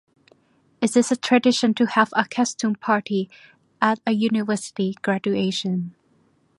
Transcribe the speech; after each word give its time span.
It 0.81 0.97
is 0.97 1.11
a 1.11 1.15
tradition 1.15 1.75
to 1.75 1.85
have 1.85 2.11
a 2.15 2.25
costume 2.27 2.73
party 2.73 3.29
at 3.79 3.99
a 4.07 4.13
university 4.13 4.95
graduation. 5.03 5.93